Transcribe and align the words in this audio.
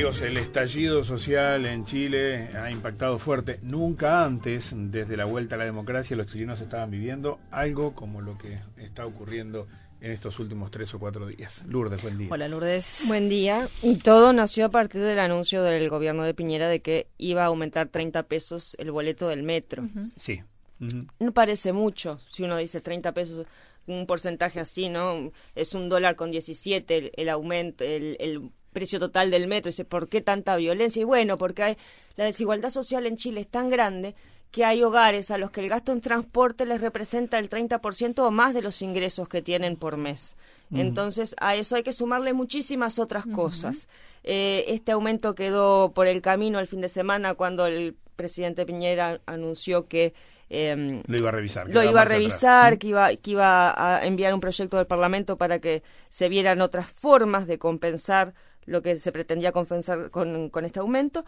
Amigos, 0.00 0.22
el 0.22 0.38
estallido 0.38 1.04
social 1.04 1.66
en 1.66 1.84
Chile 1.84 2.56
ha 2.56 2.70
impactado 2.70 3.18
fuerte. 3.18 3.58
Nunca 3.60 4.24
antes, 4.24 4.72
desde 4.74 5.14
la 5.14 5.26
vuelta 5.26 5.56
a 5.56 5.58
la 5.58 5.66
democracia, 5.66 6.16
los 6.16 6.26
chilenos 6.26 6.58
estaban 6.62 6.90
viviendo 6.90 7.38
algo 7.50 7.94
como 7.94 8.22
lo 8.22 8.38
que 8.38 8.60
está 8.78 9.04
ocurriendo 9.04 9.68
en 10.00 10.12
estos 10.12 10.38
últimos 10.38 10.70
tres 10.70 10.94
o 10.94 10.98
cuatro 10.98 11.26
días. 11.26 11.62
Lourdes, 11.68 12.00
buen 12.00 12.16
día. 12.16 12.28
Hola, 12.30 12.48
Lourdes. 12.48 13.02
Buen 13.08 13.28
día. 13.28 13.68
Y 13.82 13.96
todo 13.96 14.32
nació 14.32 14.64
a 14.64 14.68
partir 14.70 15.02
del 15.02 15.18
anuncio 15.18 15.62
del 15.62 15.90
gobierno 15.90 16.22
de 16.22 16.32
Piñera 16.32 16.68
de 16.68 16.80
que 16.80 17.08
iba 17.18 17.42
a 17.42 17.48
aumentar 17.48 17.88
30 17.88 18.22
pesos 18.22 18.76
el 18.80 18.92
boleto 18.92 19.28
del 19.28 19.42
metro. 19.42 19.86
Sí. 20.16 20.42
No 20.78 21.32
parece 21.34 21.74
mucho 21.74 22.18
si 22.30 22.42
uno 22.42 22.56
dice 22.56 22.80
30 22.80 23.12
pesos 23.12 23.46
un 23.86 24.06
porcentaje 24.06 24.60
así, 24.60 24.88
¿no? 24.88 25.30
Es 25.54 25.74
un 25.74 25.90
dólar 25.90 26.16
con 26.16 26.30
17 26.30 27.20
el, 27.20 27.28
aumento, 27.28 27.84
el, 27.84 28.16
el 28.18 28.50
precio 28.72 28.98
total 28.98 29.30
del 29.30 29.46
metro. 29.46 29.70
Dice, 29.70 29.84
¿por 29.84 30.08
qué 30.08 30.20
tanta 30.20 30.56
violencia? 30.56 31.00
Y 31.00 31.04
bueno, 31.04 31.36
porque 31.36 31.62
hay, 31.62 31.76
la 32.16 32.24
desigualdad 32.24 32.70
social 32.70 33.06
en 33.06 33.16
Chile 33.16 33.42
es 33.42 33.48
tan 33.48 33.70
grande 33.70 34.14
que 34.50 34.64
hay 34.64 34.82
hogares 34.82 35.30
a 35.30 35.38
los 35.38 35.50
que 35.50 35.60
el 35.60 35.68
gasto 35.68 35.92
en 35.92 36.00
transporte 36.00 36.66
les 36.66 36.80
representa 36.80 37.38
el 37.38 37.48
30% 37.48 38.18
o 38.18 38.30
más 38.30 38.52
de 38.52 38.62
los 38.62 38.82
ingresos 38.82 39.28
que 39.28 39.42
tienen 39.42 39.76
por 39.76 39.96
mes. 39.96 40.36
Entonces, 40.72 41.34
a 41.40 41.56
eso 41.56 41.76
hay 41.76 41.82
que 41.82 41.92
sumarle 41.92 42.32
muchísimas 42.32 42.98
otras 42.98 43.26
cosas. 43.26 43.88
Eh, 44.22 44.64
este 44.68 44.92
aumento 44.92 45.34
quedó 45.34 45.92
por 45.92 46.06
el 46.06 46.22
camino 46.22 46.60
el 46.60 46.68
fin 46.68 46.80
de 46.80 46.88
semana 46.88 47.34
cuando 47.34 47.66
el 47.66 47.96
presidente 48.14 48.66
Piñera 48.66 49.20
anunció 49.26 49.88
que 49.88 50.14
eh, 50.48 51.02
lo 51.06 51.16
iba 51.16 51.28
a 51.28 51.32
revisar. 51.32 51.68
Lo 51.70 51.82
iba 51.82 52.02
a 52.02 52.04
revisar, 52.04 52.78
que 52.78 52.88
iba, 52.88 53.14
que 53.14 53.30
iba 53.30 53.98
a 53.98 54.04
enviar 54.04 54.34
un 54.34 54.40
proyecto 54.40 54.76
del 54.76 54.86
Parlamento 54.86 55.36
para 55.36 55.60
que 55.60 55.84
se 56.10 56.28
vieran 56.28 56.60
otras 56.60 56.86
formas 56.90 57.46
de 57.46 57.58
compensar 57.58 58.34
lo 58.70 58.82
que 58.82 58.96
se 59.00 59.10
pretendía 59.10 59.50
compensar 59.50 60.10
con, 60.10 60.50
este 60.64 60.78
aumento, 60.78 61.24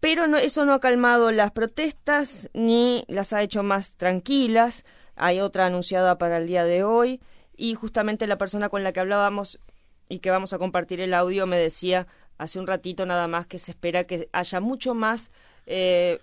pero 0.00 0.26
no, 0.26 0.38
eso 0.38 0.64
no 0.64 0.74
ha 0.74 0.80
calmado 0.80 1.30
las 1.30 1.52
protestas 1.52 2.50
ni 2.52 3.04
las 3.06 3.32
ha 3.32 3.42
hecho 3.42 3.62
más 3.62 3.92
tranquilas. 3.92 4.84
Hay 5.14 5.40
otra 5.40 5.66
anunciada 5.66 6.18
para 6.18 6.38
el 6.38 6.48
día 6.48 6.64
de 6.64 6.82
hoy 6.82 7.20
y 7.56 7.74
justamente 7.74 8.26
la 8.26 8.38
persona 8.38 8.70
con 8.70 8.82
la 8.82 8.92
que 8.92 8.98
hablábamos 8.98 9.60
y 10.08 10.18
que 10.18 10.30
vamos 10.30 10.52
a 10.52 10.58
compartir 10.58 11.00
el 11.00 11.14
audio 11.14 11.46
me 11.46 11.58
decía 11.58 12.08
hace 12.38 12.58
un 12.58 12.66
ratito 12.66 13.06
nada 13.06 13.28
más 13.28 13.46
que 13.46 13.60
se 13.60 13.70
espera 13.70 14.04
que 14.04 14.28
haya 14.32 14.58
mucho 14.58 14.92
más 14.92 15.30
eh, 15.66 16.18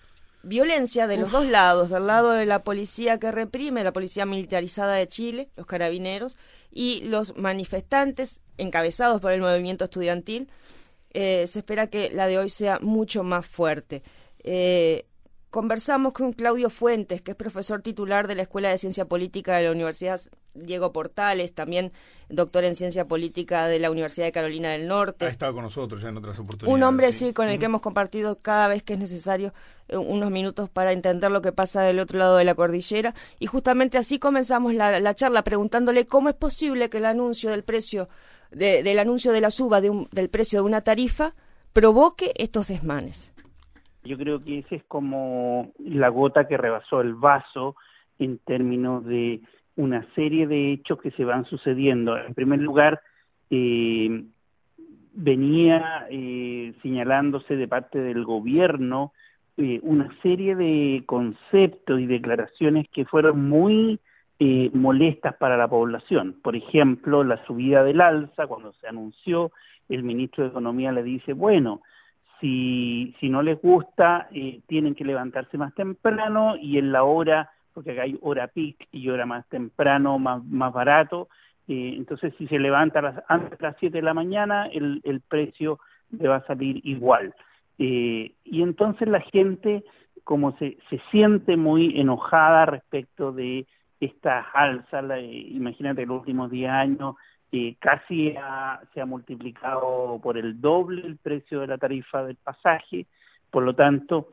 violencia 0.47 1.07
de 1.07 1.17
los 1.17 1.31
dos 1.31 1.45
lados, 1.45 1.89
del 1.89 2.07
lado 2.07 2.31
de 2.31 2.45
la 2.45 2.63
policía 2.63 3.19
que 3.19 3.31
reprime, 3.31 3.83
la 3.83 3.91
policía 3.91 4.25
militarizada 4.25 4.95
de 4.95 5.07
Chile, 5.07 5.49
los 5.55 5.65
carabineros, 5.65 6.37
y 6.71 7.01
los 7.01 7.35
manifestantes 7.35 8.41
encabezados 8.57 9.19
por 9.19 9.31
el 9.31 9.41
movimiento 9.41 9.85
estudiantil. 9.85 10.49
Eh, 11.11 11.45
se 11.47 11.59
espera 11.59 11.87
que 11.87 12.11
la 12.11 12.27
de 12.27 12.37
hoy 12.37 12.49
sea 12.49 12.79
mucho 12.79 13.23
más 13.23 13.45
fuerte. 13.45 14.03
Eh, 14.43 15.06
Conversamos 15.49 16.11
con 16.11 16.33
Claudio 16.33 16.69
Fuentes, 16.69 17.21
que 17.21 17.31
es 17.31 17.37
profesor 17.37 17.81
titular 17.81 18.27
de 18.27 18.35
la 18.35 18.41
Escuela 18.41 18.69
de 18.69 18.77
Ciencia 18.77 19.05
Política 19.05 19.55
de 19.55 19.63
la 19.63 19.71
Universidad 19.71 20.19
Diego 20.53 20.91
Portales, 20.91 21.53
también 21.53 21.93
doctor 22.27 22.65
en 22.65 22.75
Ciencia 22.75 23.05
Política 23.07 23.67
de 23.67 23.79
la 23.79 23.89
Universidad 23.89 24.25
de 24.25 24.33
Carolina 24.33 24.71
del 24.71 24.87
Norte. 24.87 25.25
Ha 25.25 25.29
estado 25.29 25.53
con 25.53 25.63
nosotros 25.63 26.01
ya 26.01 26.09
en 26.09 26.17
otras 26.17 26.37
oportunidades. 26.39 26.73
Un 26.73 26.83
hombre, 26.83 27.13
sí, 27.13 27.31
con 27.31 27.47
el 27.47 27.59
que 27.59 27.65
hemos 27.65 27.79
compartido 27.79 28.39
cada 28.39 28.67
vez 28.67 28.83
que 28.83 28.93
es 28.93 28.99
necesario 28.99 29.53
eh, 29.87 29.95
unos 29.95 30.31
minutos 30.31 30.69
para 30.69 30.91
entender 30.91 31.31
lo 31.31 31.41
que 31.41 31.53
pasa 31.53 31.81
del 31.81 31.99
otro 31.99 32.19
lado 32.19 32.35
de 32.35 32.43
la 32.43 32.53
cordillera. 32.53 33.15
Y 33.39 33.45
justamente 33.45 33.97
así 33.97 34.19
comenzamos 34.19 34.73
la, 34.73 35.15
charla 35.15 35.43
preguntándole 35.43 36.07
cómo 36.07 36.27
es 36.27 36.35
posible 36.35 36.89
que 36.89 36.97
el 36.97 37.05
anuncio 37.05 37.51
del 37.51 37.63
precio, 37.63 38.09
del 38.51 38.99
anuncio 38.99 39.31
de 39.31 39.39
la 39.39 39.51
suba 39.51 39.79
del 39.79 40.29
precio 40.29 40.59
de 40.59 40.65
una 40.65 40.81
tarifa 40.81 41.35
provoque 41.71 42.33
estos 42.35 42.67
desmanes. 42.67 43.31
Yo 44.07 44.17
creo 44.17 44.41
que 44.43 44.59
ese 44.59 44.75
es 44.75 44.83
como 44.85 45.73
la 45.79 46.07
gota 46.09 46.47
que 46.47 46.57
rebasó 46.57 47.01
el 47.01 47.13
vaso 47.13 47.75
en 48.17 48.37
términos 48.39 49.05
de 49.05 49.41
una 49.75 50.05
serie 50.15 50.47
de 50.47 50.71
hechos 50.71 50.99
que 51.01 51.11
se 51.11 51.25
van 51.25 51.45
sucediendo. 51.45 52.17
En 52.17 52.33
primer 52.33 52.61
lugar, 52.61 53.01
eh, 53.49 54.23
venía 55.13 56.07
eh, 56.09 56.73
señalándose 56.81 57.57
de 57.57 57.67
parte 57.67 57.99
del 57.99 58.23
gobierno 58.23 59.13
eh, 59.57 59.79
una 59.83 60.09
serie 60.21 60.55
de 60.55 61.03
conceptos 61.05 61.99
y 61.99 62.05
declaraciones 62.05 62.87
que 62.89 63.05
fueron 63.05 63.47
muy 63.49 63.99
molestas 64.73 65.35
para 65.37 65.57
la 65.57 65.67
población. 65.67 66.35
Por 66.43 66.55
ejemplo, 66.55 67.23
la 67.23 67.43
subida 67.45 67.83
del 67.83 68.01
alza, 68.01 68.45
cuando 68.45 68.71
se 68.73 68.87
anunció, 68.87 69.51
el 69.89 70.03
ministro 70.03 70.43
de 70.43 70.51
Economía 70.51 70.91
le 70.91 71.01
dice, 71.01 71.33
bueno, 71.33 71.81
si, 72.39 73.15
si 73.19 73.29
no 73.29 73.41
les 73.41 73.61
gusta, 73.61 74.27
eh, 74.31 74.61
tienen 74.67 74.95
que 74.95 75.05
levantarse 75.05 75.57
más 75.57 75.73
temprano 75.73 76.55
y 76.55 76.77
en 76.77 76.91
la 76.91 77.03
hora, 77.03 77.51
porque 77.73 77.91
acá 77.91 78.03
hay 78.03 78.17
hora 78.21 78.47
peak 78.47 78.87
y 78.91 79.09
hora 79.09 79.25
más 79.25 79.47
temprano, 79.47 80.19
más, 80.19 80.43
más 80.45 80.73
barato, 80.73 81.29
eh, 81.67 81.93
entonces 81.97 82.33
si 82.37 82.47
se 82.47 82.59
levanta 82.59 83.23
antes 83.27 83.57
de 83.57 83.63
las 83.67 83.75
7 83.79 83.97
de 83.97 84.03
la 84.03 84.13
mañana, 84.13 84.67
el, 84.67 85.01
el 85.03 85.21
precio 85.21 85.79
le 86.11 86.27
va 86.27 86.37
a 86.37 86.47
salir 86.47 86.79
igual. 86.85 87.33
Eh, 87.77 88.33
y 88.43 88.61
entonces 88.61 89.07
la 89.07 89.21
gente 89.21 89.83
como 90.23 90.57
se, 90.57 90.77
se 90.89 90.99
siente 91.09 91.55
muy 91.55 91.99
enojada 91.99 92.65
respecto 92.65 93.31
de 93.31 93.65
estas 93.99 94.45
alzas, 94.53 95.05
imagínate 95.23 96.05
los 96.05 96.19
últimos 96.19 96.51
10 96.51 96.69
años 96.69 97.15
casi 97.79 98.35
se 98.93 99.01
ha 99.01 99.05
multiplicado 99.05 100.19
por 100.21 100.37
el 100.37 100.59
doble 100.59 101.05
el 101.05 101.17
precio 101.17 101.61
de 101.61 101.67
la 101.67 101.77
tarifa 101.77 102.23
del 102.23 102.35
pasaje, 102.35 103.05
por 103.49 103.63
lo 103.63 103.73
tanto 103.73 104.29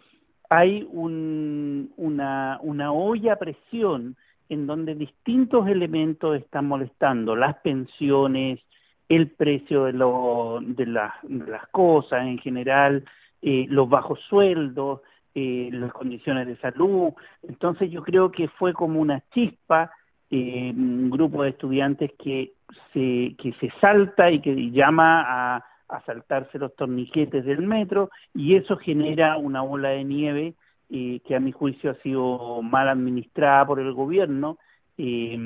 hay 0.51 0.87
una, 0.93 2.59
una 2.61 2.93
olla 2.93 3.33
a 3.35 3.37
presión 3.37 4.17
en 4.49 4.67
donde 4.67 4.95
distintos 4.95 5.69
elementos 5.69 6.37
están 6.37 6.67
molestando, 6.69 7.35
las 7.35 7.57
pensiones, 7.57 8.61
el 9.09 9.31
precio 9.31 9.85
de, 9.85 9.93
lo, 9.93 10.61
de, 10.63 10.87
las 10.87 11.67
cosas 11.71 12.27
en 12.27 12.39
general, 12.39 13.05
eh, 13.43 13.67
los 13.69 13.89
bajos 13.89 14.21
sueldos, 14.29 15.01
eh, 15.35 15.71
las 15.73 15.93
condiciones 15.93 16.47
de 16.47 16.57
salud. 16.57 17.13
Entonces 17.43 17.91
yo 17.91 18.03
creo 18.03 18.31
que 18.31 18.49
fue 18.49 18.73
como 18.73 19.01
una 19.01 19.23
chispa 19.33 19.91
eh, 20.31 20.73
un 20.77 21.11
grupo 21.11 21.43
de 21.43 21.51
estudiantes 21.51 22.13
que 22.19 22.53
se, 22.93 23.35
que 23.37 23.55
se 23.61 23.71
salta 23.81 24.31
y 24.31 24.41
que 24.41 24.71
llama 24.71 25.25
a, 25.57 25.65
saltarse 26.07 26.59
los 26.59 26.75
torniquetes 26.75 27.45
del 27.45 27.63
metro 27.63 28.11
y 28.35 28.57
eso 28.57 28.77
genera 28.77 29.37
una 29.37 29.63
ola 29.63 29.91
de 29.91 30.03
nieve 30.03 30.55
eh, 30.91 31.21
que 31.25 31.37
a 31.37 31.41
mi 31.41 31.53
juicio 31.53 31.93
ha 31.93 31.95
sido 32.03 32.63
mal 32.63 32.89
administrada 32.89 33.65
por 33.65 33.79
el 33.79 33.93
gobierno 33.93 34.59
eh, 34.99 35.37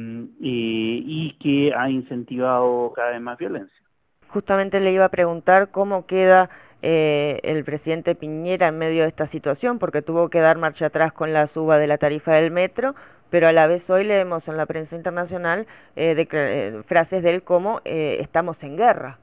y 0.40 1.36
que 1.38 1.74
ha 1.76 1.90
incentivado 1.90 2.94
cada 2.96 3.10
vez 3.10 3.20
más 3.20 3.36
violencia. 3.36 3.76
Justamente 4.28 4.80
le 4.80 4.92
iba 4.92 5.04
a 5.04 5.10
preguntar 5.10 5.70
cómo 5.70 6.06
queda 6.06 6.48
el 6.80 7.64
presidente 7.64 8.14
Piñera 8.14 8.68
en 8.68 8.78
medio 8.78 9.02
de 9.02 9.08
esta 9.08 9.28
situación, 9.28 9.78
porque 9.78 10.00
tuvo 10.00 10.30
que 10.30 10.38
dar 10.38 10.56
marcha 10.56 10.86
atrás 10.86 11.12
con 11.12 11.34
la 11.34 11.48
suba 11.48 11.76
de 11.76 11.88
la 11.88 11.98
tarifa 11.98 12.32
del 12.32 12.52
metro, 12.52 12.94
pero 13.30 13.48
a 13.48 13.52
la 13.52 13.66
vez 13.66 13.88
hoy 13.88 14.04
leemos 14.04 14.46
en 14.48 14.56
la 14.56 14.66
prensa 14.66 14.96
internacional 14.96 15.66
eh, 15.96 16.26
eh 16.30 16.82
frases 16.86 17.22
de 17.22 17.34
él 17.34 17.42
como 17.42 17.80
eh, 17.84 18.18
estamos 18.20 18.56
en 18.62 18.76
guerra. 18.76 19.18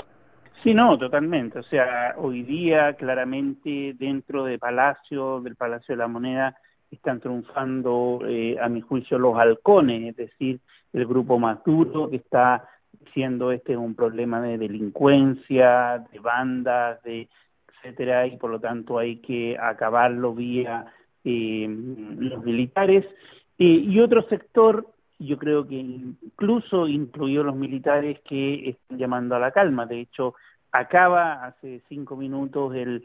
Sí, 0.63 0.73
no, 0.73 0.97
totalmente. 0.97 1.59
O 1.59 1.63
sea, 1.63 2.15
hoy 2.17 2.43
día 2.43 2.93
claramente 2.93 3.95
dentro 3.97 4.45
de 4.45 4.57
Palacio, 4.57 5.41
del 5.41 5.55
Palacio 5.55 5.93
de 5.93 5.97
la 5.97 6.07
Moneda, 6.07 6.57
están 6.89 7.19
triunfando, 7.19 8.21
eh, 8.27 8.57
a 8.59 8.69
mi 8.69 8.81
juicio, 8.81 9.19
los 9.19 9.37
halcones, 9.37 10.09
es 10.09 10.15
decir, 10.15 10.59
el 10.93 11.05
grupo 11.05 11.37
más 11.37 11.63
duro 11.63 12.09
que 12.09 12.15
está 12.17 12.67
diciendo 12.99 13.51
este 13.51 13.73
es 13.73 13.77
un 13.77 13.95
problema 13.95 14.41
de 14.41 14.57
delincuencia, 14.57 16.03
de 16.11 16.19
bandas, 16.19 17.03
de 17.03 17.27
etcétera, 17.67 18.25
y 18.25 18.37
por 18.37 18.49
lo 18.49 18.59
tanto 18.59 18.97
hay 18.97 19.17
que 19.17 19.57
acabarlo 19.59 20.33
vía 20.33 20.85
los 21.23 22.43
militares 22.43 23.03
y 23.57 23.99
otro 23.99 24.23
sector, 24.27 24.85
yo 25.19 25.37
creo 25.37 25.67
que 25.67 25.75
incluso 25.75 26.87
incluyó 26.87 27.43
los 27.43 27.55
militares 27.55 28.19
que 28.27 28.69
están 28.69 28.97
llamando 28.97 29.35
a 29.35 29.39
la 29.39 29.51
calma. 29.51 29.85
De 29.85 30.01
hecho, 30.01 30.35
acaba 30.71 31.45
hace 31.45 31.81
cinco 31.87 32.15
minutos 32.17 32.75
el, 32.75 33.03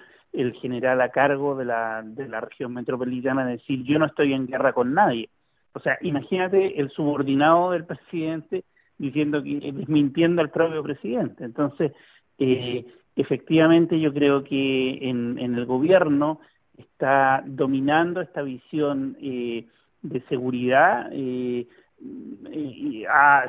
general 0.61 1.01
a 1.01 1.11
cargo 1.11 1.57
de 1.57 1.65
la, 1.65 2.03
de 2.05 2.29
la 2.29 2.41
región 2.41 2.73
metropolitana 2.73 3.45
de 3.45 3.53
decir 3.53 3.83
yo 3.83 3.99
no 3.99 4.07
estoy 4.07 4.33
en 4.33 4.47
guerra 4.47 4.73
con 4.73 4.95
nadie. 4.95 5.29
O 5.73 5.81
sea, 5.81 5.99
imagínate 6.03 6.81
el 6.81 6.91
subordinado 6.91 7.71
del 7.71 7.85
presidente 7.85 8.65
diciendo 8.99 9.43
que 9.43 9.73
desmintiendo 9.73 10.43
al 10.43 10.51
propio 10.51 10.83
presidente. 10.83 11.45
Entonces, 11.45 11.93
eh, 12.39 12.87
efectivamente 13.17 14.01
yo 14.01 14.13
creo 14.13 14.43
que 14.45 14.99
en, 15.09 15.39
en 15.39 15.55
el 15.55 15.65
gobierno 15.65 16.41
está 16.77 17.43
dominando 17.47 18.21
esta 18.21 18.43
visión 18.43 19.17
eh, 19.21 19.67
de 20.03 20.21
seguridad 20.29 21.09
eh, 21.13 21.67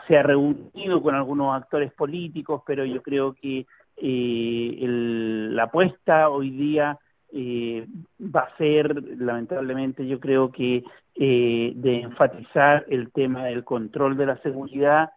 se 0.07 0.17
ha 0.17 0.23
reunido 0.23 1.01
con 1.01 1.15
algunos 1.15 1.55
actores 1.55 1.93
políticos, 1.93 2.63
pero 2.65 2.85
yo 2.85 3.01
creo 3.01 3.33
que 3.33 3.65
la 3.97 5.63
apuesta 5.63 6.29
hoy 6.29 6.49
día 6.49 6.99
va 7.33 8.41
a 8.41 8.57
ser, 8.57 9.01
lamentablemente, 9.19 10.05
yo 10.05 10.19
creo 10.19 10.51
que 10.51 10.83
de 11.15 12.01
enfatizar 12.01 12.85
el 12.89 13.11
tema 13.11 13.45
del 13.45 13.63
control 13.63 14.17
de 14.17 14.25
la 14.25 14.37
seguridad 14.41 15.11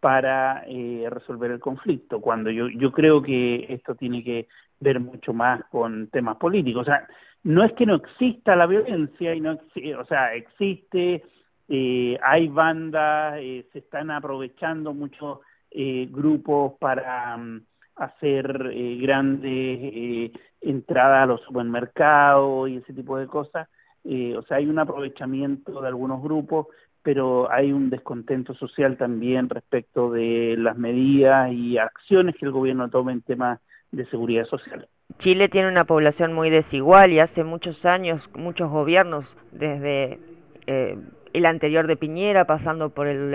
para 0.00 0.64
resolver 1.10 1.52
el 1.52 1.60
conflicto, 1.60 2.20
cuando 2.20 2.50
yo, 2.50 2.68
yo 2.68 2.90
creo 2.90 3.22
que 3.22 3.66
esto 3.68 3.94
tiene 3.94 4.24
que 4.24 4.48
ver 4.80 4.98
mucho 4.98 5.32
más 5.32 5.62
con 5.70 6.08
temas 6.08 6.36
políticos. 6.38 6.82
O 6.82 6.84
sea, 6.86 7.06
no 7.42 7.64
es 7.64 7.72
que 7.72 7.86
no 7.86 7.94
exista 7.94 8.56
la 8.56 8.66
violencia, 8.66 9.34
y 9.34 9.40
no 9.40 9.58
o 9.98 10.04
sea, 10.04 10.34
existe, 10.34 11.22
eh, 11.68 12.18
hay 12.22 12.48
bandas, 12.48 13.38
eh, 13.38 13.66
se 13.72 13.78
están 13.78 14.10
aprovechando 14.10 14.92
muchos 14.92 15.38
eh, 15.70 16.08
grupos 16.10 16.74
para 16.80 17.36
mm, 17.36 17.62
hacer 17.96 18.72
grandes 19.00 20.32
entradas 20.60 21.22
a 21.22 21.26
los 21.26 21.40
supermercados 21.42 22.68
y 22.68 22.78
ese 22.78 22.92
tipo 22.92 23.18
de 23.18 23.26
cosas. 23.26 23.68
o 24.04 24.42
sea, 24.42 24.56
hay 24.56 24.66
un 24.66 24.78
aprovechamiento 24.78 25.80
de 25.80 25.88
algunos 25.88 26.22
grupos, 26.22 26.68
pero 27.02 27.50
hay 27.52 27.72
un 27.72 27.90
descontento 27.90 28.54
social 28.54 28.96
también 28.96 29.48
respecto 29.48 30.10
de 30.10 30.56
las 30.58 30.76
medidas 30.76 31.52
y 31.52 31.78
acciones 31.78 32.36
que 32.36 32.46
el 32.46 32.52
gobierno 32.52 32.90
toma 32.90 33.12
en 33.12 33.22
temas 33.22 33.60
de 33.92 34.06
seguridad 34.06 34.46
social. 34.46 34.88
Chile 35.20 35.50
tiene 35.50 35.68
una 35.68 35.84
población 35.84 36.32
muy 36.32 36.48
desigual 36.48 37.12
y 37.12 37.20
hace 37.20 37.44
muchos 37.44 37.84
años 37.84 38.26
muchos 38.34 38.70
gobiernos, 38.70 39.26
desde 39.52 40.18
eh, 40.66 40.96
el 41.34 41.46
anterior 41.46 41.86
de 41.86 41.96
Piñera, 41.96 42.46
pasando 42.46 42.88
por 42.88 43.06
el, 43.06 43.30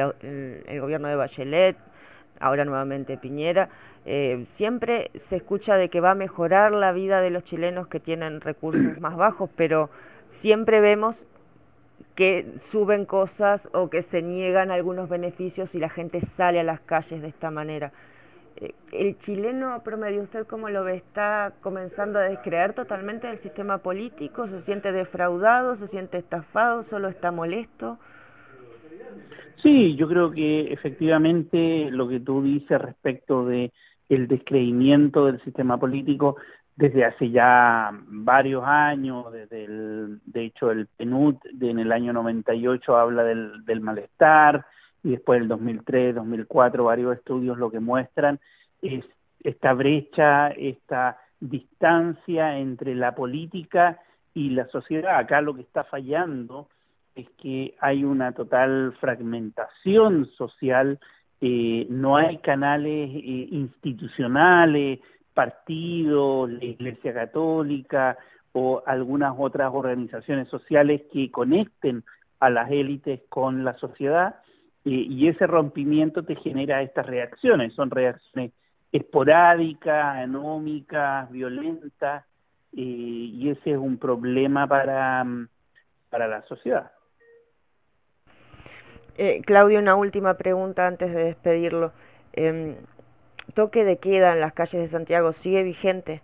gobierno 0.82 1.08
de 1.08 1.16
Bachelet, 1.16 1.78
ahora 2.40 2.66
nuevamente 2.66 3.18
Piñera, 3.18 3.70
eh, 4.04 4.48
siempre 4.58 5.12
se 5.30 5.36
escucha 5.36 5.78
de 5.78 5.90
que 5.90 6.02
va 6.02 6.12
a 6.12 6.16
mejorar 6.16 6.72
la 6.72 6.92
vida 6.92 7.22
de 7.22 7.30
los 7.30 7.44
chilenos 7.44 7.88
que 7.88 8.00
tienen 8.00 8.42
recursos 8.42 8.82
más 9.00 9.16
bajos, 9.16 9.52
pero 9.56 9.92
siempre 10.42 10.82
vemos 10.82 11.16
que 12.16 12.48
suben 12.72 13.06
cosas 13.06 13.62
o 13.74 13.92
que 13.92 14.04
se 14.10 14.24
niegan 14.24 14.72
algunos 14.72 15.08
beneficios 15.08 15.70
y 15.74 15.78
la 15.78 15.90
gente 15.90 16.20
sale 16.36 16.60
a 16.60 16.64
las 16.64 16.80
calles 16.80 17.22
de 17.22 17.28
esta 17.28 17.52
manera. 17.52 17.92
El 18.92 19.20
chileno 19.20 19.82
promedio, 19.84 20.24
¿usted 20.24 20.48
cómo 20.48 20.70
lo 20.70 20.84
ve? 20.84 20.96
¿Está 20.96 21.54
comenzando 21.62 22.20
a 22.20 22.24
descreer 22.24 22.74
totalmente 22.74 23.28
del 23.28 23.42
sistema 23.42 23.80
político? 23.80 24.48
¿Se 24.48 24.62
siente 24.64 24.92
defraudado? 24.94 25.78
¿Se 25.78 25.88
siente 25.90 26.18
estafado? 26.18 26.86
¿Solo 26.90 27.10
está 27.10 27.32
molesto? 27.32 28.00
Sí, 29.58 29.96
yo 29.96 30.08
creo 30.08 30.32
que 30.32 30.72
efectivamente 30.72 31.90
lo 31.92 32.08
que 32.08 32.20
tú 32.20 32.44
dices 32.44 32.80
respecto 32.80 33.46
de 33.46 33.74
el 34.08 34.28
descreimiento 34.28 35.26
del 35.26 35.42
sistema 35.44 35.78
político 35.78 36.38
desde 36.76 37.06
hace 37.06 37.32
ya 37.32 37.92
varios 38.08 38.64
años, 38.66 39.32
desde 39.32 39.66
el, 39.66 40.20
de 40.26 40.46
hecho 40.46 40.72
el 40.72 40.88
PNUD 40.88 41.36
en 41.62 41.80
el 41.80 41.92
año 41.92 42.14
98 42.14 42.98
habla 42.98 43.24
del, 43.24 43.64
del 43.66 43.82
malestar, 43.82 44.66
y 45.06 45.12
después 45.12 45.40
el 45.40 45.48
2003, 45.48 46.16
2004, 46.16 46.84
varios 46.84 47.16
estudios 47.16 47.60
lo 47.60 47.70
que 47.70 47.80
muestran 47.80 48.40
es 48.82 49.06
esta 49.44 49.74
brecha, 49.74 50.48
esta 50.50 51.20
distancia 51.40 52.58
entre 52.58 52.96
la 52.96 53.14
política 53.14 54.00
y 54.34 54.50
la 54.50 54.68
sociedad. 54.70 55.20
Acá 55.20 55.42
lo 55.42 55.54
que 55.54 55.62
está 55.62 55.84
fallando 55.84 56.70
es 57.14 57.30
que 57.38 57.76
hay 57.80 58.04
una 58.04 58.32
total 58.32 58.98
fragmentación 59.00 60.26
social, 60.36 61.00
eh, 61.40 61.86
no 61.88 62.18
hay 62.18 62.38
canales 62.40 63.12
eh, 63.14 63.48
institucionales, 63.52 65.02
partidos, 65.36 66.50
la 66.50 66.66
Iglesia 66.66 67.14
Católica 67.14 68.18
o 68.54 68.82
algunas 68.88 69.36
otras 69.38 69.70
organizaciones 69.72 70.48
sociales 70.48 71.04
que 71.14 71.30
conecten 71.30 72.04
a 72.40 72.50
las 72.50 72.72
élites 72.72 73.22
con 73.30 73.64
la 73.64 73.78
sociedad 73.78 74.38
y 74.86 75.28
ese 75.28 75.48
rompimiento 75.48 76.24
te 76.24 76.36
genera 76.36 76.82
estas 76.84 77.08
reacciones, 77.08 77.74
son 77.74 77.90
reacciones 77.90 78.52
esporádicas, 78.92 80.18
anómicas, 80.18 81.30
violentas, 81.32 82.24
y 82.72 83.50
ese 83.50 83.72
es 83.72 83.78
un 83.78 83.98
problema 83.98 84.68
para, 84.68 85.26
para 86.10 86.28
la 86.28 86.42
sociedad. 86.44 86.92
Eh, 89.18 89.42
Claudio, 89.46 89.80
una 89.80 89.96
última 89.96 90.36
pregunta 90.36 90.88
antes 90.88 91.14
de 91.14 91.26
despedirlo. 91.26 91.94
Eh, 92.34 92.78
¿Toque 93.54 93.86
de 93.86 93.98
queda 93.98 94.34
en 94.34 94.42
las 94.42 94.54
calles 94.54 94.82
de 94.82 94.90
Santiago 94.90 95.34
sigue 95.42 95.64
vigente? 95.64 96.22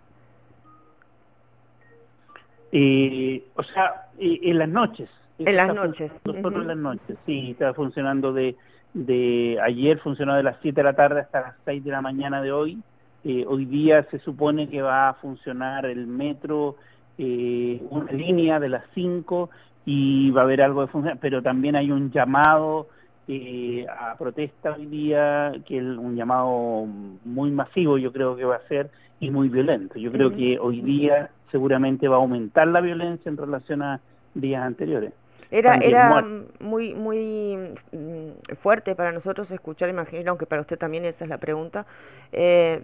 Eh, 2.74 3.44
o 3.56 3.64
sea, 3.64 4.10
eh, 4.18 4.40
en 4.44 4.58
las 4.58 4.70
noches, 4.70 5.10
en 5.46 5.56
las 5.56 5.74
noches. 5.74 6.12
Solo 6.24 6.62
en 6.62 6.68
las 6.68 6.78
noches, 6.78 7.18
sí, 7.26 7.52
está 7.52 7.74
funcionando 7.74 8.34
de, 8.34 8.56
de 8.94 9.60
ayer, 9.62 10.00
funcionó 10.00 10.36
de 10.36 10.44
las 10.44 10.58
7 10.62 10.76
de 10.76 10.84
la 10.84 10.94
tarde 10.94 11.22
hasta 11.22 11.42
las 11.42 11.56
6 11.66 11.84
de 11.84 11.92
la 11.92 12.02
mañana 12.02 12.42
de 12.42 12.52
hoy. 12.52 12.82
Eh, 13.24 13.46
hoy 13.48 13.66
día 13.66 14.04
se 14.10 14.20
supone 14.20 14.68
que 14.68 14.82
va 14.82 15.10
a 15.10 15.14
funcionar 15.16 15.86
el 15.86 16.08
metro, 16.08 16.76
eh, 17.18 17.82
una 17.90 18.12
línea 18.12 18.60
de 18.60 18.70
las 18.70 18.84
5 18.96 19.50
y 19.86 20.32
va 20.32 20.42
a 20.42 20.44
haber 20.44 20.62
algo 20.62 20.82
de 20.82 20.88
función, 20.88 21.18
pero 21.22 21.42
también 21.42 21.76
hay 21.76 21.92
un 21.92 22.12
llamado 22.12 22.88
eh, 23.28 23.86
a 23.88 24.16
protesta 24.18 24.76
hoy 24.76 24.88
día, 24.88 25.54
que 25.66 25.78
es 25.78 25.84
un 25.84 26.16
llamado 26.16 26.88
muy 27.24 27.52
masivo 27.52 27.98
yo 27.98 28.12
creo 28.12 28.36
que 28.36 28.46
va 28.46 28.56
a 28.56 28.68
ser 28.68 28.90
y 29.20 29.30
muy 29.30 29.50
violento. 29.50 30.00
Yo 30.00 30.12
creo 30.12 30.36
que 30.36 30.58
hoy 30.60 30.82
día 30.82 31.30
seguramente 31.52 32.08
va 32.08 32.16
a 32.16 32.20
aumentar 32.20 32.68
la 32.68 32.82
violencia 32.82 33.30
en 33.30 33.38
relación 33.38 33.84
a 33.84 34.02
días 34.34 34.64
anteriores. 34.64 35.14
Era, 35.52 35.76
era 35.76 36.26
muy, 36.60 36.94
muy 36.94 37.76
mm, 37.92 38.56
fuerte 38.62 38.96
para 38.96 39.12
nosotros 39.12 39.52
escuchar, 39.52 39.90
imagino, 39.90 40.32
aunque 40.32 40.46
para 40.46 40.62
usted 40.62 40.78
también 40.78 41.04
esa 41.04 41.26
es 41.26 41.30
la 41.30 41.40
pregunta, 41.40 41.86
eh, 42.32 42.82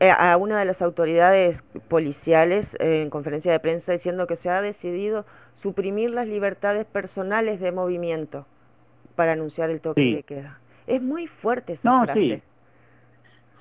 eh, 0.00 0.10
a 0.10 0.36
una 0.36 0.58
de 0.58 0.64
las 0.64 0.82
autoridades 0.82 1.56
policiales 1.88 2.66
en 2.80 3.08
conferencia 3.10 3.52
de 3.52 3.60
prensa 3.60 3.92
diciendo 3.92 4.26
que 4.26 4.36
se 4.38 4.50
ha 4.50 4.60
decidido 4.60 5.24
suprimir 5.62 6.10
las 6.10 6.26
libertades 6.26 6.84
personales 6.86 7.60
de 7.60 7.70
movimiento 7.70 8.44
para 9.14 9.32
anunciar 9.32 9.70
el 9.70 9.80
toque 9.80 10.16
de 10.16 10.22
queda. 10.24 10.58
Es 10.88 11.00
muy 11.00 11.28
fuerte 11.28 11.74
esa 11.74 11.88
no, 11.88 12.12
Sí. 12.14 12.42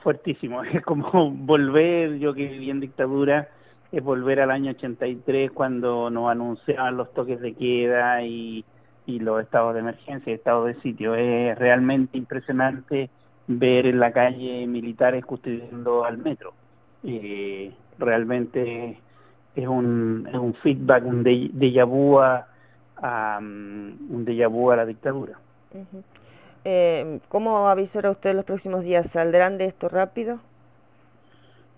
Fuertísimo, 0.01 0.63
es 0.63 0.81
como 0.81 1.30
volver, 1.30 2.18
yo 2.18 2.33
que 2.33 2.47
viví 2.47 2.71
en 2.71 2.80
dictadura, 2.80 3.49
es 3.92 4.04
volver 4.04 4.40
al 4.40 4.52
año 4.52 4.71
83 4.71 5.52
cuando 5.52 6.10
nos 6.10 6.31
anunciaban 6.31 6.98
los 6.98 7.14
toques 7.14 7.42
de 7.42 7.54
queda 7.54 8.24
y, 8.24 8.66
los 9.06 9.44
estados 9.44 9.74
de 9.74 9.81
emergencia 9.81 10.31
y 10.31 10.36
estados 10.36 10.68
de 10.68 10.81
sitio. 10.81 11.16
Es 11.16 11.57
realmente 11.60 12.18
impresionante 12.18 13.10
ver 13.45 13.86
en 13.86 14.00
la 14.00 14.14
calle 14.14 14.66
militares 14.68 15.26
custodiando 15.26 16.06
al 16.06 16.18
metro. 16.18 16.54
Eh, 17.04 17.74
realmente 18.00 18.98
es 19.54 19.68
un, 19.68 20.30
es 20.31 20.40
un 20.40 20.54
feedback, 20.54 21.06
un 21.06 21.26
déjà 21.26 21.86
vu 21.86 22.19
a, 22.19 22.48
um, 23.02 24.16
un 24.16 24.26
déjà 24.26 24.48
vu 24.48 24.74
la 24.74 24.86
dictadura. 24.86 25.38
eh, 26.64 27.19
¿Cómo 27.28 27.68
avisará 27.68 28.12
usted 28.12 28.33
los 28.33 28.45
próximos 28.45 28.83
días? 28.83 29.06
¿Saldrán 29.12 29.57
de 29.57 29.66
esto 29.66 29.90
rápido? 29.90 30.40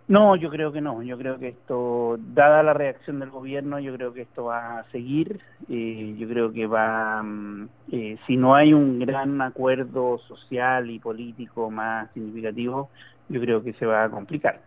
No, 0.08 0.36
yo 0.36 0.50
creo 0.50 0.72
que 0.74 0.82
no. 0.82 1.02
Yo 1.04 1.18
creo 1.18 1.40
que 1.40 1.50
esto, 1.50 2.18
dada 2.20 2.62
la 2.64 2.74
reacción 2.74 3.20
del 3.20 3.30
gobierno, 3.30 3.80
yo 3.80 3.94
creo 3.96 4.14
que 4.14 4.22
esto 4.24 4.46
va 4.46 4.80
a 4.80 4.84
seguir. 4.92 5.40
Eh, 5.70 6.16
yo 6.18 6.28
creo 6.28 6.52
que 6.52 6.68
va, 6.68 7.24
mm, 7.24 7.70
eh, 7.92 8.18
si 8.28 8.36
no 8.38 8.54
hay 8.56 8.74
un 8.74 9.00
gran 9.00 9.42
acuerdo 9.42 10.18
social 10.20 10.90
y 10.92 11.00
político 11.00 11.72
más 11.72 12.12
significativo, 12.14 12.92
yo 13.30 13.40
creo 13.42 13.64
que 13.64 13.74
se 13.74 13.86
va 13.86 14.04
a 14.04 14.10
complicar. 14.10 14.62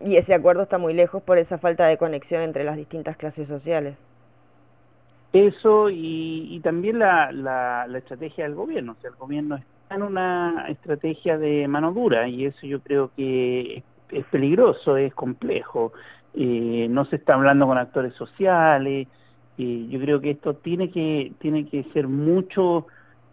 Y 0.00 0.16
ese 0.16 0.34
acuerdo 0.34 0.62
está 0.62 0.78
muy 0.78 0.94
lejos 0.94 1.22
por 1.22 1.38
esa 1.38 1.58
falta 1.58 1.86
de 1.86 1.98
conexión 1.98 2.42
entre 2.42 2.64
las 2.64 2.76
distintas 2.76 3.16
clases 3.16 3.48
sociales. 3.48 3.98
Eso 5.32 5.90
y, 5.90 6.48
y 6.50 6.60
también 6.60 6.98
la, 6.98 7.30
la, 7.32 7.86
la 7.86 7.98
estrategia 7.98 8.44
del 8.44 8.54
gobierno. 8.54 8.92
O 8.92 8.96
sea, 9.00 9.10
el 9.10 9.16
gobierno 9.16 9.56
está 9.56 9.94
en 9.94 10.02
una 10.02 10.66
estrategia 10.68 11.38
de 11.38 11.68
mano 11.68 11.92
dura 11.92 12.28
y 12.28 12.46
eso 12.46 12.66
yo 12.66 12.80
creo 12.82 13.12
que 13.14 13.78
es 13.78 13.84
peligroso, 14.30 14.96
es 14.96 15.14
complejo, 15.14 15.92
eh, 16.34 16.86
no 16.90 17.04
se 17.04 17.16
está 17.16 17.34
hablando 17.34 17.66
con 17.66 17.78
actores 17.78 18.14
sociales, 18.14 19.08
eh, 19.58 19.86
yo 19.88 20.00
creo 20.00 20.20
que 20.20 20.30
esto 20.30 20.54
tiene 20.54 20.90
que, 20.90 21.32
tiene 21.38 21.66
que 21.66 21.84
ser 21.92 22.08
mucho, 22.08 22.86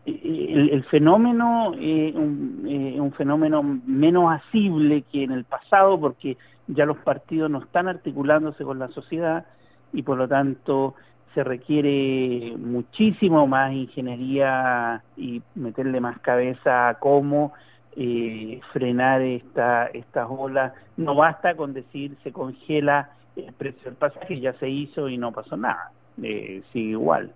eh, 0.06 0.70
el, 0.72 0.84
fenómeno 0.86 1.74
es 1.80 2.16
un, 2.16 2.96
un, 3.00 3.12
fenómeno 3.14 3.64
menos 3.86 4.34
asible 4.34 5.04
que 5.12 5.24
en 5.24 5.32
el 5.32 5.44
pasado 5.44 6.00
porque 6.00 6.38
ya 6.68 6.86
los 6.86 6.98
partidos 6.98 7.50
no 7.50 7.60
están 7.60 7.88
articulándose 7.88 8.64
con 8.64 8.80
la 8.80 8.88
sociedad 8.90 9.46
y 9.94 10.04
por 10.04 10.18
lo 10.18 10.28
tanto 10.28 10.96
se 11.34 11.44
requiere 11.44 12.56
muchísimo 12.58 13.46
más 13.48 13.72
ingeniería 13.72 15.04
y 15.16 15.42
meterle 15.56 16.02
más 16.02 16.20
cabeza 16.20 16.90
a 16.90 16.96
cómo 16.96 17.54
eh, 17.98 18.62
frenar 18.72 19.22
esta, 19.22 19.88
estas 19.88 20.28
olas. 20.30 20.74
No 20.98 21.16
basta 21.16 21.56
con 21.56 21.74
decir 21.74 22.16
se 22.24 22.32
congela 22.32 23.12
el 23.36 23.52
precio 23.54 23.86
del 23.86 23.96
pasaje, 23.96 24.40
ya 24.40 24.54
se 24.54 24.70
hizo 24.70 25.10
y 25.10 25.18
no 25.18 25.32
pasó 25.32 25.58
nada, 25.58 25.92
eh, 26.22 26.64
sigue 26.72 26.92
igual 26.92 27.34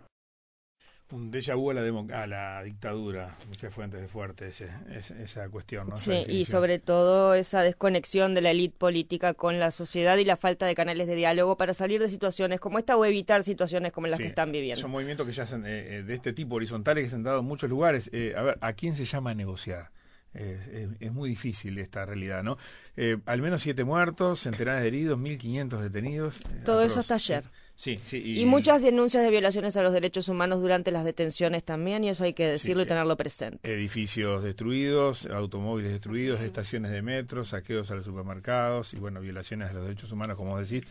un 1.11 1.31
déjà 1.31 1.55
vu 1.55 1.71
a 1.71 1.73
la, 1.73 2.23
a 2.23 2.27
la 2.27 2.63
dictadura, 2.63 3.35
fue 3.57 3.69
Fuentes 3.69 4.01
de 4.01 4.07
Fuerte, 4.07 4.47
ese, 4.47 4.69
esa 4.95 5.49
cuestión. 5.49 5.89
¿no? 5.89 5.97
Sí, 5.97 6.23
y 6.27 6.45
sobre 6.45 6.79
todo 6.79 7.33
esa 7.33 7.61
desconexión 7.61 8.33
de 8.33 8.41
la 8.41 8.51
élite 8.51 8.75
política 8.77 9.33
con 9.33 9.59
la 9.59 9.71
sociedad 9.71 10.17
y 10.17 10.25
la 10.25 10.37
falta 10.37 10.65
de 10.65 10.75
canales 10.75 11.07
de 11.07 11.15
diálogo 11.15 11.57
para 11.57 11.73
salir 11.73 11.99
de 11.99 12.09
situaciones 12.09 12.59
como 12.59 12.79
esta 12.79 12.95
o 12.95 13.05
evitar 13.05 13.43
situaciones 13.43 13.91
como 13.91 14.07
las 14.07 14.19
que 14.19 14.27
están 14.27 14.51
viviendo. 14.51 14.81
Son 14.81 14.91
movimientos 14.91 15.27
que 15.27 15.33
ya 15.33 15.45
son, 15.45 15.65
eh, 15.65 16.03
de 16.03 16.13
este 16.13 16.33
tipo, 16.33 16.55
horizontales, 16.55 17.03
que 17.03 17.09
se 17.09 17.15
han 17.15 17.23
dado 17.23 17.39
en 17.39 17.45
muchos 17.45 17.69
lugares. 17.69 18.09
a 18.35 18.41
ver, 18.41 18.57
¿a 18.61 18.73
quién 18.73 18.93
se 18.93 19.05
llama 19.05 19.31
a 19.31 19.35
negociar? 19.35 19.89
Es, 20.33 21.11
muy 21.11 21.29
difícil 21.29 21.77
esta 21.77 22.05
realidad, 22.05 22.43
¿no? 22.43 22.57
Eh, 22.95 23.17
al 23.25 23.41
menos 23.41 23.61
siete 23.61 23.83
muertos, 23.83 24.39
centenares 24.39 24.81
de 24.81 24.87
heridos, 24.87 25.19
1.500 25.19 25.79
detenidos. 25.79 26.41
Eh, 26.41 26.61
Todo 26.65 26.81
eso 26.81 26.99
hasta 26.99 27.15
ayer. 27.15 27.43
Sí, 27.75 27.99
sí. 28.03 28.39
Y, 28.39 28.45
muchas 28.45 28.81
denuncias 28.81 29.23
de 29.23 29.31
violaciones 29.31 29.75
a 29.75 29.81
los 29.81 29.91
derechos 29.91 30.29
humanos 30.29 30.61
durante 30.61 30.91
las 30.91 31.03
detenciones 31.03 31.63
también, 31.63 32.03
y 32.03 32.09
eso 32.09 32.23
hay 32.23 32.33
que 32.33 32.47
decirlo 32.47 32.83
y 32.83 32.85
tenerlo 32.85 33.17
presente. 33.17 33.73
Edificios 33.73 34.43
destruidos, 34.43 35.25
automóviles 35.25 35.91
destruidos, 35.91 36.41
estaciones 36.41 36.91
de 36.91 37.01
metro, 37.01 37.43
saqueos 37.43 37.89
a 37.91 37.95
los 37.95 38.05
supermercados 38.05 38.93
y, 38.93 38.97
bueno, 38.97 39.19
violaciones 39.19 39.71
a 39.71 39.73
los 39.73 39.83
derechos 39.83 40.11
humanos, 40.11 40.37
como 40.37 40.59
decís. 40.59 40.83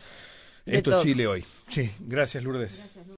Esto 0.65 0.97
es 0.97 1.03
Chile 1.03 1.27
hoy. 1.27 1.45
Sí, 1.67 1.89
gracias 1.99 2.43
Lourdes. 2.43 2.83